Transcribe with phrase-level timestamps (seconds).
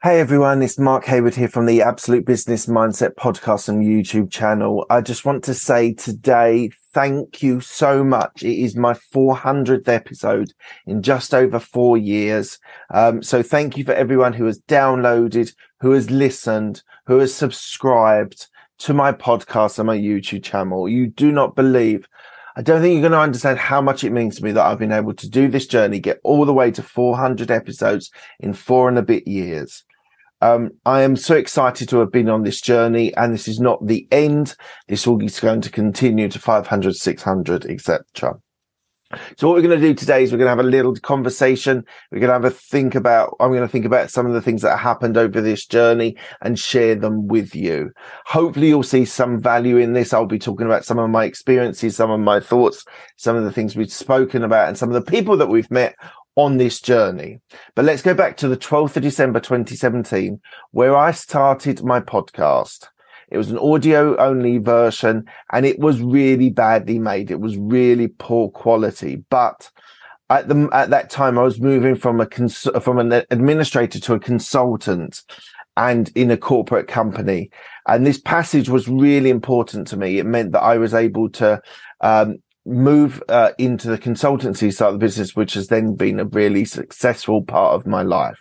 [0.00, 4.86] Hey everyone, it's Mark Hayward here from the Absolute Business Mindset podcast and YouTube channel.
[4.88, 8.44] I just want to say today, thank you so much.
[8.44, 10.52] It is my 400th episode
[10.86, 12.60] in just over four years.
[12.94, 18.46] Um, so thank you for everyone who has downloaded, who has listened, who has subscribed
[18.78, 20.88] to my podcast and my YouTube channel.
[20.88, 22.06] You do not believe
[22.58, 24.80] I don't think you're going to understand how much it means to me that I've
[24.80, 28.10] been able to do this journey, get all the way to 400 episodes
[28.40, 29.84] in four and a bit years.
[30.40, 33.84] Um, I am so excited to have been on this journey, and this is not
[33.86, 34.54] the end.
[34.86, 38.34] This all is going to continue to 500, 600, etc.
[39.38, 41.82] So what we're going to do today is we're going to have a little conversation.
[42.12, 44.42] We're going to have a think about, I'm going to think about some of the
[44.42, 47.90] things that happened over this journey and share them with you.
[48.26, 50.12] Hopefully you'll see some value in this.
[50.12, 52.84] I'll be talking about some of my experiences, some of my thoughts,
[53.16, 55.96] some of the things we've spoken about and some of the people that we've met
[56.38, 57.40] on this journey.
[57.74, 62.86] But let's go back to the 12th of December 2017, where I started my podcast.
[63.28, 67.32] It was an audio only version and it was really badly made.
[67.32, 69.68] It was really poor quality, but
[70.30, 74.14] at the at that time I was moving from a cons- from an administrator to
[74.14, 75.22] a consultant
[75.76, 77.50] and in a corporate company
[77.86, 81.62] and this passage was really important to me it meant that I was able to
[82.00, 86.24] um, move uh, into the consultancy side of the business, which has then been a
[86.24, 88.38] really successful part of my life.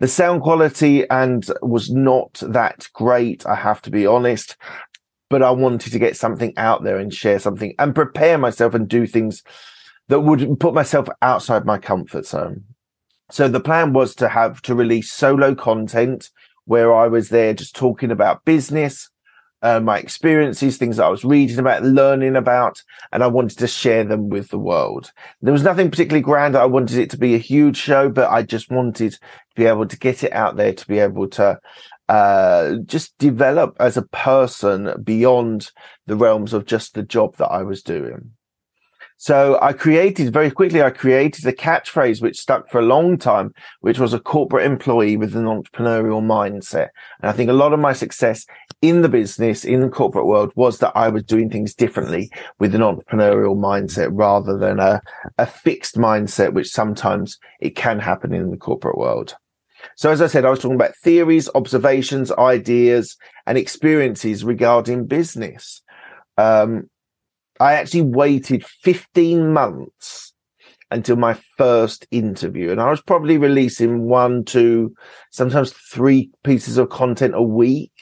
[0.00, 4.56] The sound quality and was not that great, I have to be honest,
[5.30, 8.88] but I wanted to get something out there and share something and prepare myself and
[8.88, 9.42] do things
[10.08, 12.64] that would put myself outside my comfort zone.
[13.30, 16.30] So the plan was to have to release solo content
[16.66, 19.10] where I was there just talking about business,
[19.64, 23.66] uh, my experiences, things that I was reading about, learning about, and I wanted to
[23.66, 25.10] share them with the world.
[25.40, 26.54] There was nothing particularly grand.
[26.54, 29.18] I wanted it to be a huge show, but I just wanted to
[29.56, 31.58] be able to get it out there, to be able to
[32.10, 35.70] uh, just develop as a person beyond
[36.06, 38.32] the realms of just the job that I was doing.
[39.16, 43.54] So I created very quickly, I created a catchphrase which stuck for a long time,
[43.80, 46.88] which was a corporate employee with an entrepreneurial mindset.
[47.22, 48.44] And I think a lot of my success
[48.82, 52.74] in the business, in the corporate world was that I was doing things differently with
[52.74, 55.00] an entrepreneurial mindset rather than a,
[55.38, 59.36] a fixed mindset, which sometimes it can happen in the corporate world.
[59.96, 65.82] So as I said, I was talking about theories, observations, ideas, and experiences regarding business.
[66.36, 66.90] Um,
[67.60, 70.32] I actually waited 15 months
[70.90, 72.70] until my first interview.
[72.70, 74.94] And I was probably releasing one, two,
[75.30, 77.92] sometimes three pieces of content a week.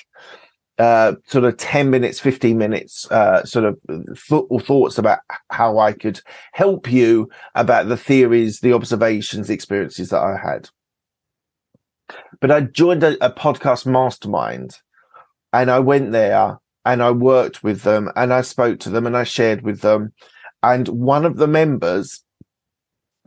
[0.79, 5.21] Uh, sort of 10 minutes, 15 minutes, uh, sort of th- thoughts about
[5.51, 6.21] how I could
[6.55, 10.71] help you about the theories, the observations, the experiences that I had.
[12.41, 14.79] But I joined a, a podcast mastermind
[15.53, 19.17] and I went there and I worked with them and I spoke to them and
[19.17, 20.13] I shared with them.
[20.63, 22.25] And one of the members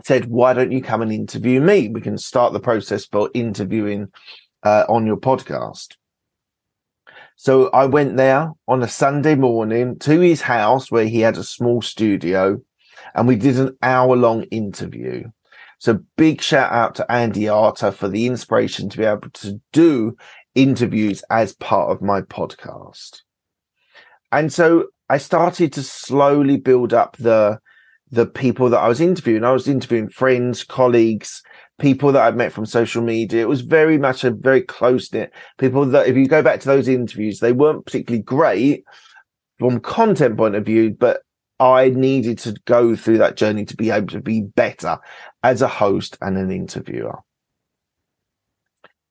[0.03, 1.89] said, Why don't you come and interview me?
[1.89, 4.11] We can start the process for interviewing
[4.63, 5.95] uh, on your podcast.
[7.37, 11.43] So I went there on a Sunday morning to his house where he had a
[11.43, 12.61] small studio
[13.13, 15.29] and we did an hour long interview.
[15.79, 20.15] So big shout out to Andy Arter for the inspiration to be able to do
[20.55, 23.21] interviews as part of my podcast
[24.35, 27.59] and so I started to slowly build up the
[28.11, 29.43] the people that I was interviewing.
[29.43, 31.41] I was interviewing friends, colleagues,
[31.79, 33.41] people that I'd met from social media.
[33.41, 36.67] It was very much a very close knit people that if you go back to
[36.67, 38.83] those interviews, they weren't particularly great
[39.57, 41.21] from content point of view, but
[41.59, 44.97] I needed to go through that journey to be able to be better
[45.43, 47.19] as a host and an interviewer.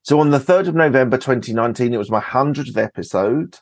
[0.03, 3.59] So on the 3rd of November 2019, it was my 100th episode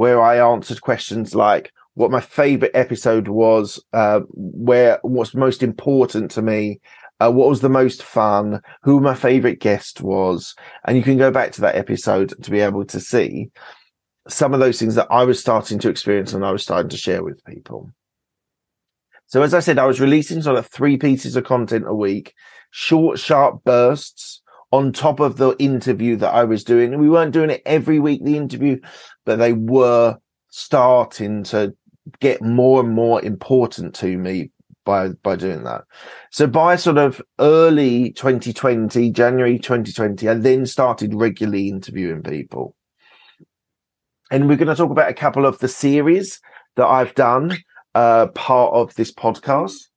[0.00, 6.30] where I answered questions like what my favorite episode was, uh, where what's most important
[6.30, 6.80] to me,
[7.20, 10.54] uh, what was the most fun, who my favorite guest was.
[10.86, 13.50] And you can go back to that episode to be able to see
[14.26, 16.96] some of those things that I was starting to experience and I was starting to
[16.96, 17.90] share with people.
[19.26, 22.32] So as I said, I was releasing sort of three pieces of content a week,
[22.70, 24.39] short, sharp bursts
[24.72, 26.98] on top of the interview that I was doing.
[26.98, 28.80] We weren't doing it every week, the interview,
[29.24, 30.18] but they were
[30.48, 31.74] starting to
[32.20, 34.50] get more and more important to me
[34.84, 35.84] by by doing that.
[36.30, 42.74] So by sort of early 2020, January 2020, I then started regularly interviewing people.
[44.30, 46.40] And we're going to talk about a couple of the series
[46.76, 47.58] that I've done
[47.94, 49.89] uh, part of this podcast.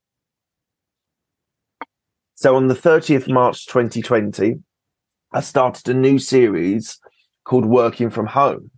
[2.44, 4.56] So on the 30th March 2020,
[5.32, 7.00] I started a new series
[7.46, 8.70] called Working from Home.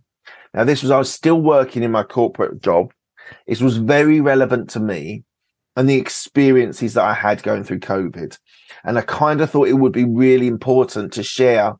[0.54, 2.92] Now, this was, I was still working in my corporate job.
[3.44, 5.24] It was very relevant to me
[5.74, 8.38] and the experiences that I had going through COVID.
[8.84, 11.74] And I kind of thought it would be really important to share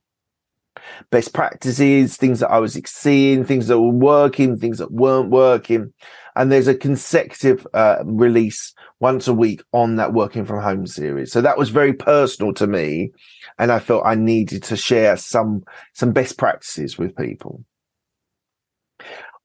[1.12, 5.92] best practices, things that I was seeing, things that were working, things that weren't working.
[6.36, 11.32] And there's a consecutive uh, release once a week on that working from home series.
[11.32, 13.12] So that was very personal to me.
[13.58, 17.64] And I felt I needed to share some, some best practices with people.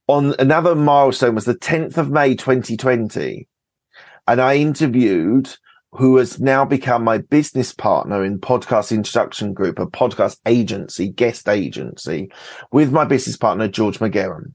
[0.08, 3.48] On another milestone was the 10th of May, 2020.
[4.28, 5.50] And I interviewed
[5.94, 11.50] who has now become my business partner in podcast introduction group, a podcast agency, guest
[11.50, 12.32] agency
[12.72, 14.54] with my business partner, George McGarren.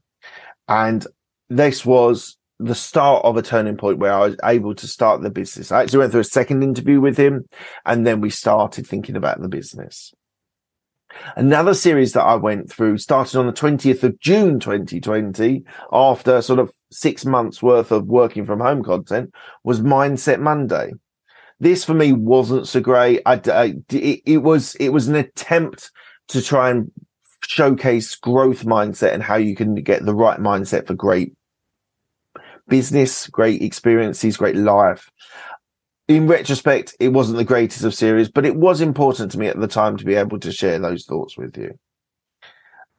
[0.67, 1.05] And
[1.49, 5.29] this was the start of a turning point where I was able to start the
[5.29, 5.71] business.
[5.71, 7.47] I actually went through a second interview with him
[7.85, 10.13] and then we started thinking about the business.
[11.35, 16.59] Another series that I went through started on the 20th of June 2020 after sort
[16.59, 19.33] of six months worth of working from home content
[19.63, 20.91] was Mindset Monday
[21.59, 23.21] this for me wasn't so great.
[23.25, 25.91] I, I it, it was it was an attempt
[26.29, 26.91] to try and
[27.43, 31.33] showcase growth mindset and how you can get the right mindset for great
[32.67, 35.09] business, great experiences, great life.
[36.07, 39.59] In retrospect, it wasn't the greatest of series, but it was important to me at
[39.59, 41.77] the time to be able to share those thoughts with you.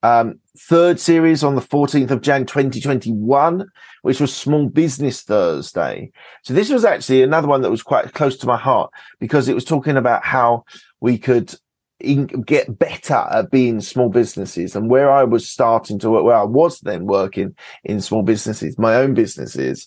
[0.02, 3.66] Um, third series on the 14th of Jan 2021,
[4.02, 6.12] which was Small Business Thursday.
[6.44, 9.54] So this was actually another one that was quite close to my heart because it
[9.54, 10.64] was talking about how
[11.00, 11.54] we could
[12.00, 16.44] get better at being small businesses and where I was starting to work, where I
[16.44, 19.86] was then working in small businesses, my own businesses.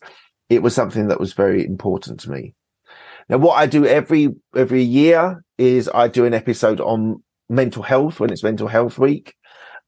[0.49, 2.53] It was something that was very important to me.
[3.29, 8.19] Now, what I do every, every year is I do an episode on mental health
[8.19, 9.35] when it's mental health week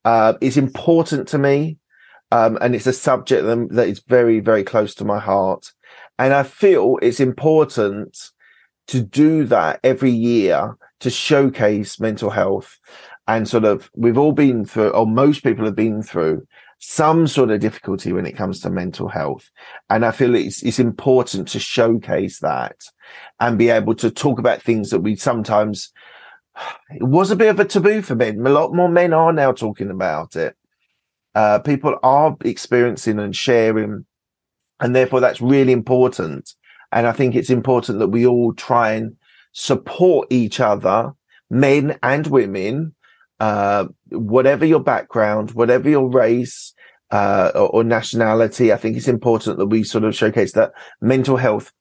[0.06, 1.78] uh, is important to me.
[2.32, 5.72] Um, and it's a subject that is very, very close to my heart.
[6.18, 8.32] And I feel it's important
[8.88, 12.80] to do that every year to showcase mental health.
[13.28, 16.46] And sort of, we've all been through, or most people have been through
[16.80, 19.50] some sort of difficulty when it comes to mental health.
[19.90, 22.76] And I feel it's, it's important to showcase that
[23.40, 25.94] and be able to talk about things that we sometimes
[26.90, 28.46] it was a bit of a taboo for men.
[28.46, 30.56] A lot more men are now talking about it.
[31.36, 34.06] Uh, people are experiencing and sharing,
[34.80, 36.54] and therefore that's really important.
[36.94, 39.16] And I think it's important that we all try and
[39.52, 41.12] support each other,
[41.50, 42.96] men and women,
[43.40, 46.74] uh, whatever your background, whatever your race
[47.12, 48.72] uh, or, or nationality.
[48.72, 51.72] I think it's important that we sort of showcase that mental health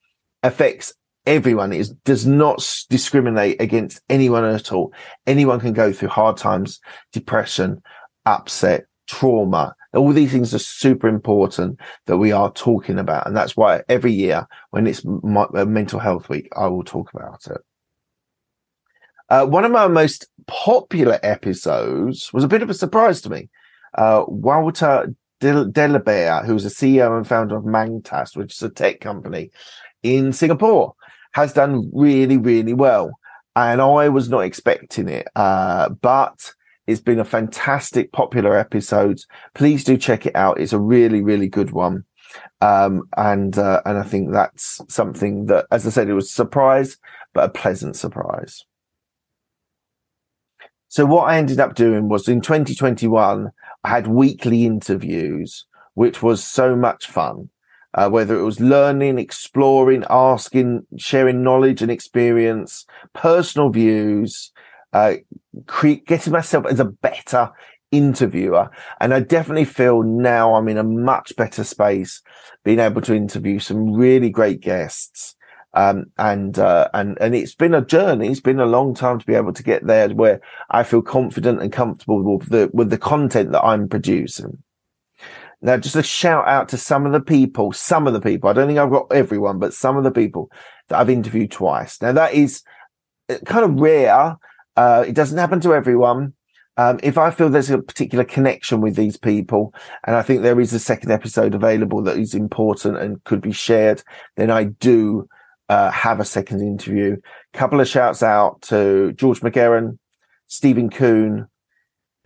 [0.43, 0.95] affects
[1.27, 4.93] everyone is does not discriminate against anyone at all.
[5.27, 6.81] Anyone can go through hard times,
[7.13, 7.83] depression,
[8.27, 9.75] upset, trauma.
[9.95, 13.27] All these things are super important that we are talking about.
[13.27, 17.13] And that's why every year when it's my, uh, mental health week, I will talk
[17.13, 17.61] about it.
[19.29, 23.49] Uh, one of my most popular episodes was a bit of a surprise to me.
[23.95, 29.51] Uh, Walter Delabere, who's the CEO and founder of Mangtas, which is a tech company
[30.03, 30.95] in Singapore
[31.33, 33.19] has done really, really well.
[33.57, 35.29] And I was not expecting it.
[35.37, 36.53] Uh, but
[36.87, 39.21] it's been a fantastic, popular episode.
[39.55, 40.61] Please do check it out.
[40.61, 42.05] It's a really, really good one.
[42.61, 46.33] Um, and, uh, and I think that's something that, as I said, it was a
[46.33, 46.97] surprise,
[47.35, 48.65] but a pleasant surprise.
[50.89, 53.51] So what I ended up doing was in 2021,
[53.85, 57.51] I had weekly interviews, which was so much fun
[57.95, 64.51] uh, whether it was learning, exploring, asking, sharing knowledge and experience, personal views,
[64.93, 65.15] uh,
[66.07, 67.51] getting myself as a better
[67.91, 68.71] interviewer.
[69.01, 72.23] And I definitely feel now I'm in a much better space
[72.65, 75.37] being able to interview some really great guests.
[75.75, 78.29] Um, and, uh, and, and it's been a journey.
[78.29, 81.63] It's been a long time to be able to get there where I feel confident
[81.63, 84.63] and comfortable with the, with the content that I'm producing.
[85.63, 88.51] Now, just a shout out to some of the people, some of the people.
[88.51, 90.51] I don't think I've got everyone, but some of the people
[90.89, 92.03] that I've interviewed twice.
[92.03, 92.63] Now, that is
[93.31, 94.37] uh, kind of rare.
[94.77, 96.35] Uh, it doesn't happen to everyone.
[96.79, 99.75] Um, if I feel there's a particular connection with these people,
[100.05, 103.53] and I think there is a second episode available that is important and could be
[103.53, 104.03] shared,
[104.37, 105.29] then I do
[105.69, 107.17] uh, have a second interview.
[107.53, 109.99] Couple of shouts out to George McGarren,
[110.47, 111.47] Stephen Kuhn,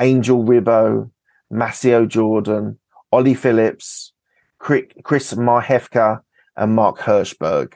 [0.01, 1.11] Angel Ribbo,
[1.53, 2.79] Massio Jordan,
[3.13, 4.13] Ollie Phillips,
[4.59, 6.21] Chris Marhefka,
[6.57, 7.75] and Mark Hirschberg.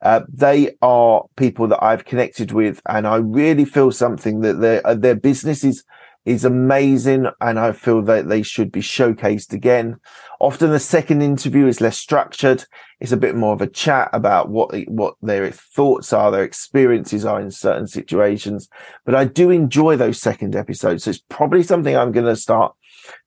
[0.00, 4.86] Uh, they are people that I've connected with, and I really feel something that their
[4.86, 5.84] uh, their business is
[6.24, 9.96] is amazing, and I feel that they should be showcased again.
[10.40, 12.64] Often, the second interview is less structured;
[13.00, 17.24] it's a bit more of a chat about what what their thoughts are, their experiences
[17.24, 18.68] are in certain situations.
[19.04, 22.74] But I do enjoy those second episodes, so it's probably something I'm going to start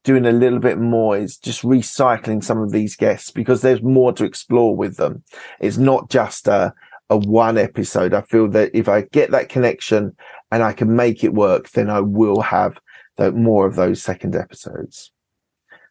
[0.03, 4.13] doing a little bit more is just recycling some of these guests because there's more
[4.13, 5.23] to explore with them.
[5.59, 6.73] It's not just a,
[7.09, 8.13] a one episode.
[8.13, 10.15] I feel that if I get that connection
[10.51, 12.79] and I can make it work, then I will have
[13.17, 15.11] the, more of those second episodes.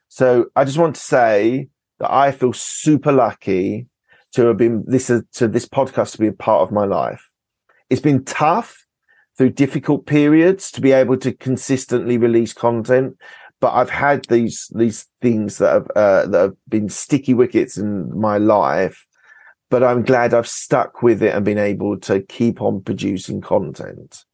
[0.09, 1.69] So I just want to say
[1.99, 3.87] that I feel super lucky
[4.33, 7.31] to have been this to this podcast to be a part of my life.
[7.89, 8.87] It's been tough
[9.37, 13.17] through difficult periods to be able to consistently release content
[13.61, 18.19] but I've had these these things that have uh, that have been sticky wickets in
[18.19, 19.07] my life.
[19.69, 24.25] But I'm glad I've stuck with it and been able to keep on producing content.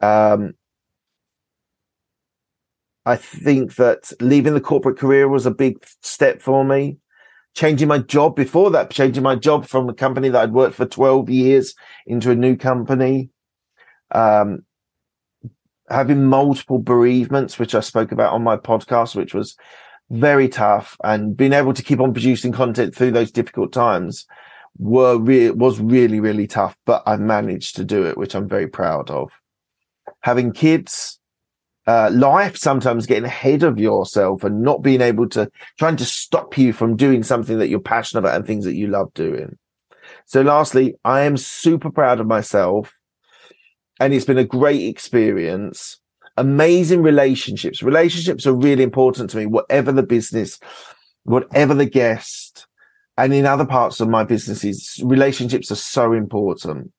[0.00, 0.54] Um,
[3.06, 6.98] I think that leaving the corporate career was a big step for me.
[7.54, 10.86] Changing my job before that, changing my job from a company that I'd worked for
[10.86, 11.74] 12 years
[12.06, 13.30] into a new company.
[14.12, 14.64] Um,
[15.90, 19.56] having multiple bereavements, which I spoke about on my podcast, which was
[20.10, 24.26] very tough, and being able to keep on producing content through those difficult times
[24.78, 26.76] were re- was really really tough.
[26.86, 29.32] But I managed to do it, which I'm very proud of.
[30.22, 31.18] Having kids,
[31.86, 36.56] uh, life sometimes getting ahead of yourself and not being able to trying to stop
[36.58, 39.58] you from doing something that you're passionate about and things that you love doing.
[40.26, 42.92] So, lastly, I am super proud of myself
[44.00, 46.00] and it's been a great experience.
[46.36, 47.82] Amazing relationships.
[47.82, 50.58] Relationships are really important to me, whatever the business,
[51.24, 52.66] whatever the guest.
[53.18, 56.92] And in other parts of my businesses, relationships are so important.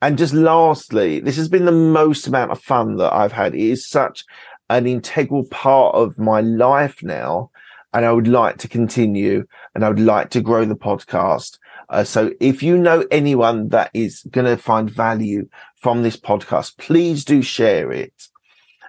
[0.00, 3.54] And just lastly, this has been the most amount of fun that I've had.
[3.54, 4.24] It is such
[4.70, 7.50] an integral part of my life now.
[7.92, 11.58] And I would like to continue and I would like to grow the podcast.
[11.88, 16.76] Uh, so if you know anyone that is going to find value from this podcast,
[16.78, 18.28] please do share it.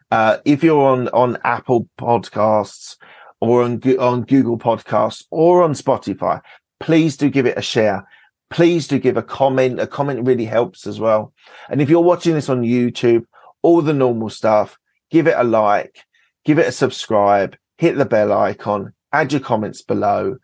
[0.10, 2.96] Uh, if you're on, on Apple podcasts
[3.40, 6.42] or on, on Google podcasts or on Spotify,
[6.80, 8.08] please do give it a share.
[8.50, 9.80] Please do give a comment.
[9.80, 11.34] A comment really helps as well.
[11.70, 13.26] And if you're watching this on YouTube,
[13.62, 14.78] all the normal stuff,
[15.12, 16.06] give it a like,
[16.46, 20.38] give it a subscribe, hit the bell icon, add your comments below.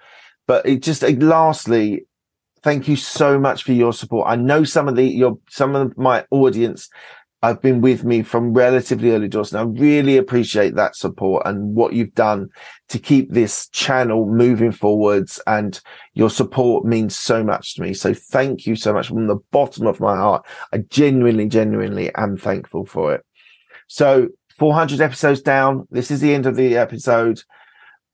[0.46, 2.06] But it just, lastly,
[2.64, 4.28] thank you so much for your support.
[4.28, 6.90] I know some of the your some of my audience
[7.44, 11.76] have been with me from relatively early doors, and I really appreciate that support and
[11.76, 12.50] what you've done
[12.88, 15.42] to keep this channel moving forwards.
[15.46, 15.80] And
[16.14, 17.94] your support means so much to me.
[17.94, 20.46] So thank you so much from the bottom of my heart.
[20.72, 23.26] I genuinely, genuinely am thankful for it.
[23.88, 25.86] So 400 episodes down.
[25.92, 27.42] This is the end of the episode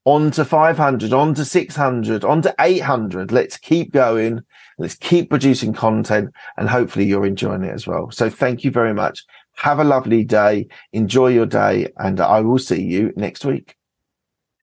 [0.04, 3.32] on to 500, on to 600, on to 800.
[3.32, 4.42] Let's keep going.
[4.78, 8.10] Let's keep producing content and hopefully you're enjoying it as well.
[8.10, 9.24] So thank you very much.
[9.56, 10.68] Have a lovely day.
[10.92, 13.76] Enjoy your day and I will see you next week.